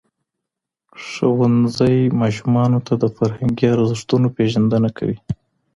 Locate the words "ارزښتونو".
3.75-4.27